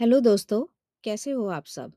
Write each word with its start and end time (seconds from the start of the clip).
Hello 0.00 0.18
दोस्तों, 0.20 0.62
कैसे 1.04 1.30
हो 1.30 1.46
आप 1.46 1.66
सब? 1.66 1.92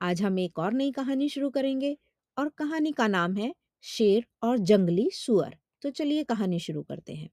आज 0.00 0.22
हम 0.22 0.38
एक 0.38 0.58
और 0.58 0.72
नई 0.72 0.90
कहानी 0.92 1.28
शुरू 1.28 1.50
करेंगे 1.50 1.96
और 2.36 2.48
कहानी 2.48 2.92
का 2.92 3.06
नाम 3.06 3.34
है 3.34 3.52
शेर 3.84 4.24
और 4.42 4.58
जंगली 4.60 5.08
सुअर। 5.10 5.56
तो 5.82 5.90
चलिए 5.90 6.24
कहानी 6.24 6.58
शुरू 6.58 6.82
करते 6.82 7.14
हैं। 7.14 7.28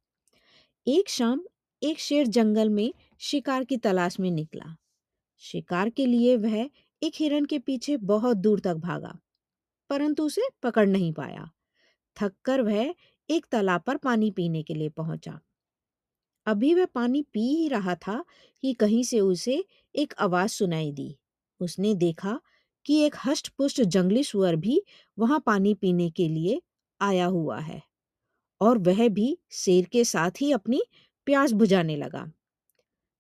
एक 0.88 1.10
शाम 1.10 1.42
एक 1.82 2.00
शेर 2.00 2.28
जंगल 2.28 2.70
में 2.70 2.94
शिकार 3.22 3.64
की 3.64 3.78
तलाश 3.78 4.20
में 4.20 4.30
निकला। 4.32 4.76
शिकार 5.42 5.90
के 5.90 6.06
लिए 6.06 6.38
वह 6.38 6.58
एक 7.02 7.14
हिरन 7.16 7.46
के 7.46 7.60
पीछे 7.60 7.98
बहुत 7.98 8.38
दूर 8.38 8.60
तक 8.60 8.76
भागा, 8.78 9.18
परंतु 9.90 10.26
उसे 10.26 10.50
पकड़ 10.64 10.88
नहीं 10.90 11.14
पाया। 11.14 11.50
थककर 12.18 12.62
वह 12.62 12.94
एक 13.30 13.46
तालाब 13.46 13.82
पर 13.82 13.98
पानी 14.00 14.32
पीने 14.32 14.64
के 14.64 14.74
लिए 14.74 14.90
पहुँचा। 14.92 15.40
अभी 16.48 16.74
वह 16.74 16.86
पानी 16.86 17.22
पी 17.34 17.42
ही 17.52 17.68
रहा 17.68 17.96
था 17.98 18.24
कि 18.64 18.74
कहीं 18.74 19.04
से 19.04 19.20
उसे 19.20 19.64
एक 19.96 20.14
आवाज़ 20.20 20.52
सुनाई 20.52 20.92
दी। 20.92 21.16
उसने 21.62 21.94
देखा 21.96 22.40
कि 22.86 23.00
एक 23.02 23.16
हष्ट 23.26 23.50
पुष्ट 23.58 23.82
जंगली 23.88 24.24
सुअर 24.24 24.56
भी 24.58 24.82
वहाँ 25.18 25.40
पानी 25.46 25.74
पीने 25.76 26.10
के 26.12 26.28
लिए 26.28 26.62
आया 27.02 27.26
हुआ 27.28 27.60
है 27.62 27.82
और 28.62 28.78
वह 28.80 29.08
भी 29.10 29.38
शेर 29.54 29.86
के 29.92 30.04
साथ 30.06 30.42
ही 30.42 30.52
अपनी 30.52 30.82
प्यास 31.28 31.52
बुझाने 31.54 31.96
लगा। 31.98 32.32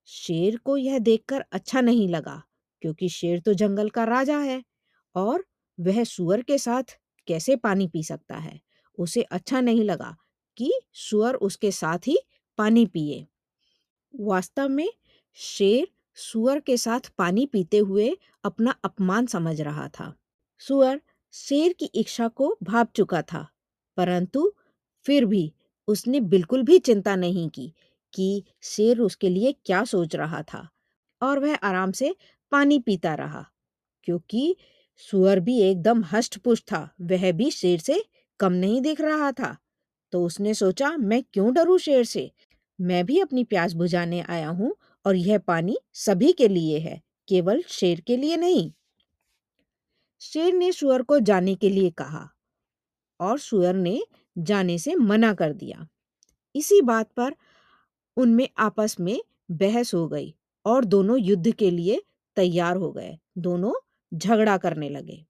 शेर 0.07 0.57
को 0.59 0.75
यह 0.77 0.99
देखकर 0.99 1.43
अच्छा 1.51 1.81
नहीं 1.81 2.07
लगा 2.09 2.41
क्योंकि 2.83 3.09
शेर 3.09 3.39
तो 3.39 3.53
जंगल 3.53 3.89
का 3.89 4.03
राजा 4.05 4.37
है 4.39 4.61
और 5.15 5.45
वह 5.77 6.03
सुअर 6.03 6.41
के 6.41 6.57
साथ 6.57 6.97
कैसे 7.27 7.55
पानी 7.57 7.87
पी 7.87 8.03
सकता 8.03 8.37
है? 8.37 8.59
उसे 8.97 9.21
अच्छा 9.23 9.61
नहीं 9.61 9.83
लगा 9.83 10.15
कि 10.57 10.71
सुअर 10.99 11.35
उसके 11.41 11.71
साथ 11.71 12.07
ही 12.07 12.17
पानी 12.57 12.85
पिए। 12.85 13.25
वास्तव 14.13 14.69
में 14.69 14.89
शेर 15.37 15.87
सुअर 16.17 16.59
के 16.59 16.77
साथ 16.77 17.09
पानी 17.17 17.45
पीते 17.45 17.77
हुए 17.79 18.09
अपना 18.43 18.75
अपमान 18.83 19.25
समझ 19.27 19.59
रहा 19.61 19.87
था। 19.89 20.13
सुअर 20.61 20.99
शेर 21.33 21.73
की 21.73 21.85
इच्छा 21.85 22.27
को 22.27 22.55
भाप 22.63 22.91
चुका 22.95 23.21
था, 23.23 23.47
परंतु 23.97 24.51
फिर 25.05 25.25
भी 25.25 25.51
उसने 25.87 26.19
बिल्कुल 26.21 26.63
भी 26.63 26.77
चिंता 26.79 27.15
नहीं 27.15 27.47
की 27.49 27.73
कि 28.13 28.43
शेर 28.63 28.99
उसके 28.99 29.29
लिए 29.29 29.51
क्या 29.65 29.83
सोच 29.85 30.15
रहा 30.15 30.41
था 30.43 30.67
और 31.21 31.39
वह 31.39 31.55
आराम 31.55 31.91
से 31.91 32.15
पानी 32.51 32.79
पीता 32.79 33.13
रहा, 33.15 33.45
क्योंकि 34.03 34.55
सुअर 35.01 35.39
भी 35.39 35.59
एकदम 35.61 36.03
हष्ट 36.03 36.37
पुष्ट 36.37 36.63
था, 36.63 36.89
वह 37.01 37.31
भी 37.31 37.49
शेर 37.51 37.79
से 37.79 38.03
कम 38.39 38.53
नहीं 38.53 38.81
दिख 38.81 39.01
रहा 39.01 39.31
था। 39.31 39.55
तो 40.11 40.25
उसने 40.25 40.53
सोचा, 40.53 40.97
मैं 40.97 41.23
क्यों 41.23 41.53
डरूं 41.53 41.77
शेर 41.77 42.03
से? 42.03 42.31
मैं 42.81 43.05
भी 43.05 43.19
अपनी 43.19 43.43
प्यास 43.43 43.73
बुझाने 43.73 44.21
आया 44.21 44.49
हूँ 44.49 44.75
और 45.05 45.15
यह 45.15 45.37
पानी 45.37 45.77
सभी 45.93 46.31
के 46.31 46.47
लिए 46.47 46.79
है, 46.79 47.01
केवल 47.27 47.63
शेर 47.67 47.99
के 47.99 48.17
लिए 48.17 48.37
नहीं। 48.37 48.71
शेर 50.21 50.53
ने 50.53 50.71
सुअर 50.71 51.01
को 51.01 51.19
जाने 51.19 51.55
के 51.55 51.69
लिए 51.69 51.89
कहा 51.89 52.29
और 53.19 53.39
सुअर 53.39 53.73
ने 53.73 54.01
जाने 54.37 54.77
से 54.79 54.95
मना 54.95 55.33
कर 55.33 55.53
दिया। 55.53 55.87
इसी 56.55 56.81
बात 56.81 57.11
पर 57.11 57.35
उनमें 58.17 58.49
आपस 58.57 58.95
में 58.99 59.21
बहस 59.51 59.93
हो 59.93 60.07
गई 60.07 60.35
और 60.65 60.85
दोनों 60.85 61.19
युद्ध 61.19 61.51
के 61.51 61.71
लिए 61.71 62.01
तैयार 62.35 62.77
हो 62.77 62.91
गए। 62.91 63.17
दोनों 63.37 63.73
झगड़ा 64.13 64.57
करने 64.57 64.89
लगे। 64.89 65.25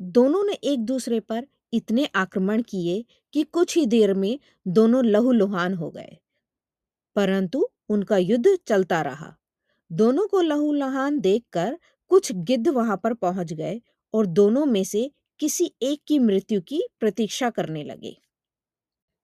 दोनों 0.00 0.44
ने 0.44 0.52
एक 0.52 0.80
दूसरे 0.80 1.20
पर 1.20 1.46
इतने 1.74 2.04
आक्रमण 2.14 2.62
किए 2.62 3.04
कि 3.34 3.42
कुछ 3.42 3.76
ही 3.76 3.86
देर 3.86 4.14
में 4.14 4.38
दोनों 4.66 5.04
लहूलुहान 5.04 5.74
हो 5.74 5.90
गए। 5.90 6.16
परंतु 7.16 7.66
उनका 7.88 8.16
युद्ध 8.16 8.56
चलता 8.66 9.02
रहा। 9.02 9.34
दोनों 9.90 10.26
को 10.28 10.40
लहूलुहान 10.40 11.20
देखकर 11.20 11.78
कुछ 12.10 12.32
गिद्ध 12.32 12.68
वहाँ 12.68 12.96
पर 12.96 13.14
पहुँच 13.14 13.52
गए 13.52 13.80
और 14.14 14.26
दोनों 14.26 14.64
में 14.66 14.84
से 14.84 15.10
किसी 15.40 15.72
एक 15.82 16.00
की 16.06 16.18
मृत्यु 16.18 16.60
की 16.60 16.82
प्रतीक्षा 17.00 17.50
करने 17.50 17.82
लगे। 17.84 18.16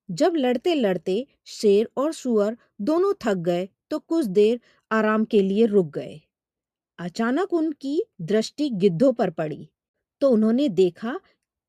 जब 0.09 0.37
लड़ते 0.37 0.75
लड़ते 0.75 1.27
शेर 1.47 1.89
और 1.97 2.13
सुअर 2.13 2.57
दोनों 2.81 3.13
थक 3.25 3.37
गए 3.41 3.69
तो 3.91 3.99
कुछ 3.99 4.27
देर 4.27 4.61
आराम 4.91 5.25
के 5.25 5.43
लिए 5.43 5.67
रुक 5.67 5.93
गए। 5.95 6.21
अचानक 6.99 7.53
उनकी 7.53 8.03
दृष्टि 8.21 8.69
गिद्धों 8.71 9.13
पर 9.13 9.31
पड़ी 9.31 9.69
तो 10.23 10.31
उन्होंने 10.31 10.69
देखा 10.69 11.19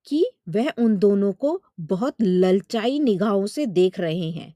कि 0.08 0.26
वह 0.50 0.70
उन 0.78 0.98
दोनों 0.98 1.32
को 1.34 1.62
बहुत 1.80 2.16
ललचाई 2.22 3.00
निगाहों 3.00 3.46
से 3.48 3.66
देख 3.66 4.00
रहे 4.00 4.30
हैं। 4.32 4.54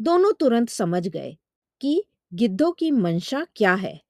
दोनों 0.00 0.32
तुरंत 0.32 0.68
समझ 0.68 1.08
गए 1.08 1.36
कि 1.80 2.02
गिद्धों 2.32 2.72
की 2.72 2.90
मंशा 2.90 3.46
क्या 3.56 3.74
है। 3.74 4.00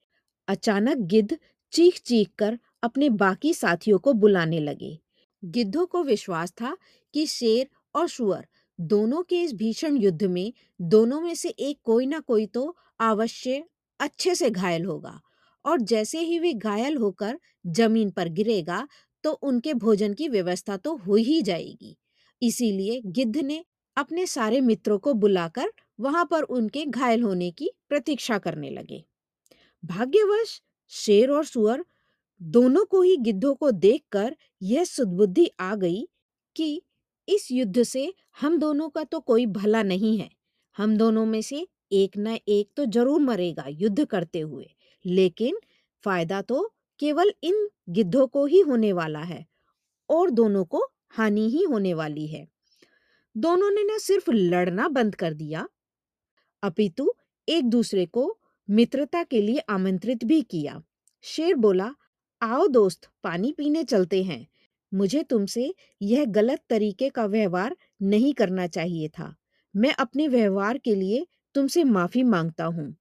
अचानक 0.48 0.98
गिद्ध 1.08 1.38
चीख 1.72 1.98
चीख 1.98 2.30
कर 2.38 2.58
अपने 2.82 3.08
बाकी 3.10 3.54
साथियों 3.54 3.98
को 3.98 4.12
बुलाने 4.12 4.60
लगे। 4.60 4.98
गिद्धों 5.44 5.86
को 5.86 6.02
विश्वास 6.04 6.52
था 6.52 6.76
कि 7.14 7.26
शेर 7.26 7.68
और 7.94 8.08
सुअर 8.08 8.46
दोनों 8.78 9.22
के 9.22 9.42
इस 9.42 9.52
भीषण 9.54 9.96
युद्ध 9.96 10.24
में 10.24 10.52
दोनों 10.80 11.20
में 11.20 11.34
से 11.34 11.48
एक 11.48 11.78
कोई 11.84 12.06
ना 12.06 12.20
कोई 12.20 12.46
तो 12.46 12.76
अवश्य 13.00 13.64
अच्छे 14.00 14.34
से 14.34 14.50
घायल 14.50 14.84
होगा 14.84 15.20
और 15.64 15.80
जैसे 15.80 16.20
ही 16.20 16.38
वे 16.38 16.52
घायल 16.54 16.96
होकर 16.96 17.38
ज़मीन 17.66 18.10
पर 18.10 18.28
गिरेगा 18.28 18.86
तो 19.24 19.32
उनके 19.32 19.74
भोजन 19.76 20.14
की 20.14 20.28
व्यवस्था 20.28 20.76
तो 20.76 20.94
हो 20.96 21.14
ही 21.16 21.40
जाएगी। 21.42 21.96
इसीलिए 22.42 23.00
गिद्ध 23.08 23.36
ने 23.36 23.64
अपने 23.96 24.26
सारे 24.26 24.60
मित्रों 24.60 24.98
को 24.98 25.14
बुलाकर 25.14 25.72
वहाँ 26.00 26.24
पर 26.30 26.42
उनके 26.42 26.84
घायल 26.86 27.22
होने 27.22 27.50
की 27.50 27.70
प्रतीक्षा 27.88 28.38
करने 28.38 28.70
लगे। 28.70 29.02
भाग्यवश, 29.82 30.60
शेर 30.92 31.30
और 31.30 31.44
सुअर 31.44 31.84
दोनों 32.40 32.84
को 32.84 33.02
ही 33.02 33.16
गिद्धों 33.18 33.54
को 33.54 33.70
देखकर 33.70 34.36
यह 34.62 34.84
सुदबुद्धि 34.84 35.48
आ 35.60 35.74
गई 35.74 36.02
कि 36.56 36.82
इस 37.28 37.48
युद्ध 37.52 37.82
से 37.82 38.12
हम 38.40 38.58
दोनों 38.58 38.88
का 38.88 39.04
तो 39.04 39.20
कोई 39.20 39.46
भला 39.48 39.82
नहीं 39.82 40.16
है। 40.18 40.30
हम 40.76 40.96
दोनों 40.96 41.24
में 41.26 41.40
से 41.42 41.66
एक 41.92 42.16
न 42.18 42.38
एक 42.48 42.70
तो 42.76 42.84
ज़रूर 42.86 43.20
मरेगा 43.20 43.64
युद्ध 43.70 44.04
करते 44.04 44.40
हुए। 44.40 44.66
लेकिन 45.04 45.58
फ़ायदा 46.04 46.40
तो 46.42 46.70
केवल 47.00 47.32
इन 47.42 47.68
गिद्धों 47.90 48.26
को 48.26 48.44
ही 48.46 48.60
होने 48.60 48.92
वाला 48.92 49.20
है 49.20 49.44
और 50.08 50.30
दोनों 50.30 50.64
को 50.64 50.82
हानि 51.10 51.48
ही 51.50 51.62
होने 51.64 51.94
वाली 51.94 52.26
है। 52.26 52.46
दोनों 53.36 53.70
ने 53.70 53.84
न 53.84 53.98
सिर्फ़ 53.98 54.30
लड़ना 54.30 54.88
बंद 54.88 55.14
कर 55.14 55.34
दिया, 55.34 55.68
अपितु 56.62 57.12
एक 57.48 57.64
दूसरे 57.64 58.06
को 58.06 58.38
मित्रता 58.68 59.22
के 59.22 59.40
लिए 59.42 59.58
आमंत्रित 59.58 60.24
भी 60.24 60.42
किया। 60.42 60.82
शेर 61.24 61.54
बोला, 61.54 61.94
आओ 62.42 62.66
दोस्त, 62.66 63.08
पानी 63.24 63.52
पीने 63.52 63.84
चलते 63.84 64.22
हैं। 64.22 64.46
मुझे 64.92 65.22
तुमसे 65.22 65.74
यह 66.02 66.24
गलत 66.24 66.62
तरीके 66.70 67.08
का 67.10 67.26
व्यवहार 67.26 67.76
नहीं 68.02 68.32
करना 68.34 68.66
चाहिए 68.66 69.08
था। 69.08 69.34
मैं 69.74 69.92
अपने 69.94 70.28
व्यवहार 70.28 70.78
के 70.78 70.94
लिए 70.94 71.26
तुमसे 71.54 71.84
माफ़ी 71.84 72.22
माँगता 72.22 72.64
हूँ। 72.64 72.94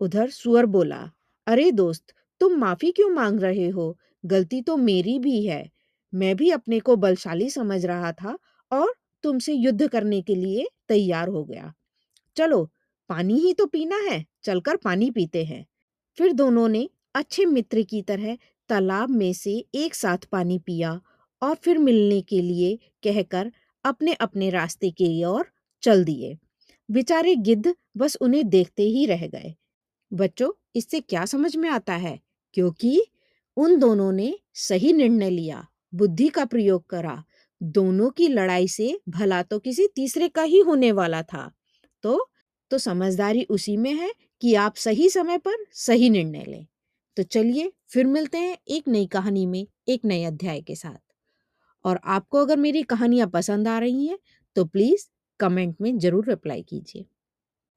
उधर 0.00 0.30
सुअर 0.30 0.66
बोला, 0.66 1.10
अरे 1.46 1.70
दोस्त 1.72 2.14
तुम 2.44 2.54
माफ़ी 2.58 2.92
क्यों 2.92 3.10
मांग 3.10 3.40
रहे 3.40 3.68
हो? 3.68 3.98
गलती 4.26 4.62
तो 4.62 4.76
मेरी 4.76 5.18
भी 5.18 5.46
है। 5.46 5.70
मैं 6.14 6.36
भी 6.36 6.50
अपने 6.50 6.80
को 6.80 6.96
बलशाली 6.96 7.50
समझ 7.50 7.86
रहा 7.86 8.12
था 8.12 8.38
और 8.72 8.94
तुमसे 9.22 9.52
युद्ध 9.52 9.88
करने 9.88 10.22
के 10.22 10.34
लिए 10.34 10.68
तैयार 10.88 11.28
हो 11.28 11.44
गया। 11.44 11.74
चलो, 12.36 12.70
पानी 13.08 13.34
ही 13.34 13.54
तो 13.54 13.66
पीना 13.66 13.96
है, 13.96 14.26
चलकर 14.44 14.76
पानी 14.76 15.10
पीते 15.10 15.44
हैं। 15.44 15.66
फिर 16.18 16.32
दोनों 16.32 16.68
ने 16.68 16.90
अच्छे 17.14 17.44
मित्र 17.44 17.82
की 17.82 18.02
तरह 18.02 18.38
तालाब 18.68 19.10
में 19.10 19.32
से 19.32 19.66
एक 19.74 19.94
साथ 19.94 20.18
पानी 20.18 20.58
पिया 20.58 21.00
और 21.42 21.54
फिर 21.54 21.78
मिलने 21.78 22.22
के 22.22 22.42
लिए 22.42 22.76
कहकर 23.02 23.52
अपने 23.84 24.14
अपने 24.14 24.50
रास्ते 24.50 24.90
की 24.90 25.24
ओर 25.24 25.46
चल 25.82 26.04
दिए। 26.04 26.38
बेचारे 26.90 27.36
गिद्ध 27.36 27.74
बस 27.96 28.16
उन्हें 28.20 28.48
देखते 28.48 28.82
ही 28.82 29.06
रह 29.06 29.26
गए। 29.26 29.54
बच्चों, 30.12 30.52
इससे 30.76 31.00
क्या 31.00 31.24
समझ 31.24 31.56
में 31.56 31.70
आता 31.70 31.94
है? 31.94 32.20
क्योंकि 32.54 33.00
उन 33.56 33.78
दोनों 33.78 34.10
ने 34.12 34.34
सही 34.54 34.92
निर्णय 34.92 35.30
लिया, 35.30 35.66
बुद्धि 35.92 36.28
का 36.28 36.44
प्रयोग 36.44 36.86
करा। 36.86 37.22
दोनों 37.60 38.10
की 38.10 38.28
लड़ाई 38.28 38.68
से 38.68 38.98
भला 39.08 39.42
तो 39.42 39.58
किसी 39.58 39.86
तीसरे 39.86 40.28
का 40.28 40.42
ही 40.42 40.60
होने 40.60 40.92
वाला 40.92 41.22
था। 41.22 41.50
तो 42.04 42.28
तो 42.70 42.78
समझदारी 42.78 43.42
उसी 43.44 43.76
में 43.76 43.92
है 43.94 44.12
कि 44.42 44.54
आप 44.54 44.76
सही 44.76 45.08
समय 45.10 45.38
पर 45.38 45.64
सही 45.72 46.10
निर्णय 46.10 46.44
लें। 46.48 46.66
तो 47.16 47.22
चलिए 47.22 47.72
फिर 47.90 48.06
मिलते 48.06 48.38
हैं 48.38 48.56
एक 48.68 48.88
नई 48.88 49.06
कहानी 49.06 49.46
में, 49.46 49.66
एक 49.88 50.04
नए 50.04 50.24
अध्याय 50.24 50.60
के 50.60 50.74
साथ। 50.74 50.98
और 51.84 52.00
आपको 52.04 52.38
अगर 52.38 52.56
मेरी 52.56 52.82
कहानियाँ 52.82 53.28
पसंद 53.28 53.68
आ 53.68 53.78
रही 53.78 54.06
हैं 54.06 54.18
तो 54.56 54.64
प्लीज़ 54.64 55.06
कमेंट 55.40 55.76
में 55.80 55.98
ज़रूर 55.98 56.28
रिप्लाई 56.28 56.62
कीजिए। 56.62 57.04